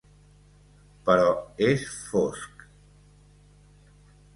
[1.11, 1.29] Però
[1.67, 2.67] és fosc!